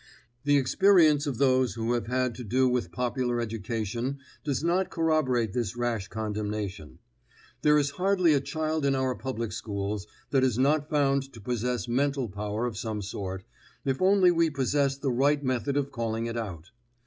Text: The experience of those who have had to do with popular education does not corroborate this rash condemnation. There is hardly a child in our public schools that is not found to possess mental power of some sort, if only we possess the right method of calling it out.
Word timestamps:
The 0.45 0.57
experience 0.57 1.27
of 1.27 1.37
those 1.37 1.75
who 1.75 1.93
have 1.93 2.07
had 2.07 2.33
to 2.33 2.43
do 2.43 2.67
with 2.67 2.91
popular 2.91 3.39
education 3.39 4.17
does 4.43 4.63
not 4.63 4.89
corroborate 4.89 5.53
this 5.53 5.75
rash 5.75 6.07
condemnation. 6.07 6.97
There 7.61 7.77
is 7.77 7.91
hardly 8.01 8.33
a 8.33 8.41
child 8.41 8.83
in 8.83 8.95
our 8.95 9.13
public 9.13 9.51
schools 9.51 10.07
that 10.31 10.43
is 10.43 10.57
not 10.57 10.89
found 10.89 11.31
to 11.33 11.39
possess 11.39 11.87
mental 11.87 12.27
power 12.29 12.65
of 12.65 12.79
some 12.79 13.03
sort, 13.03 13.43
if 13.85 14.01
only 14.01 14.31
we 14.31 14.49
possess 14.49 14.97
the 14.97 15.11
right 15.11 15.43
method 15.43 15.77
of 15.77 15.91
calling 15.91 16.25
it 16.25 16.35
out. 16.35 16.71